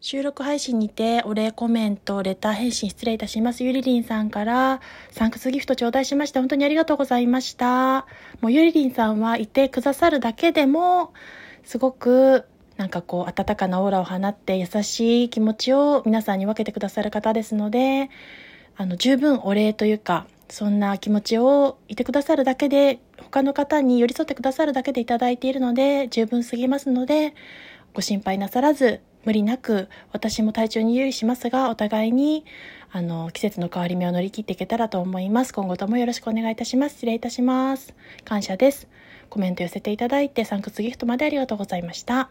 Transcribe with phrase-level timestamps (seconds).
[0.00, 3.64] 収録配信にてお礼コメント、レター返信失礼いたします。
[3.64, 4.80] ゆりりんさんから
[5.10, 8.06] サンクスギフト頂戴しまして本当にありがとうございました。
[8.40, 11.12] もうゆりりんさんはいてくださるだけでも
[11.64, 12.44] すごく
[12.76, 18.08] なんかこう温かなオーラを放って優しい気持ちを皆さんに分けてくださる方ですので、
[18.76, 27.34] あの十分お礼というか、そんな気持ちをいてくださるだけで、他の方に寄り添ってくださるだけでいただいているので、十分すぎますので、
[27.94, 32.44] ご心配なさらず、無理なく、私も体調に留意しますが、お互いに、
[32.90, 35.52] あの、季節の変わり目を乗り切っていけたらと思います。
[35.52, 36.94] 今後ともよろしくお願いいたします。
[36.94, 37.94] 失礼いたします。
[38.24, 38.88] 感謝です。
[39.28, 42.30] コメント寄せていただいて、サンクスギフトまでありがとうございました。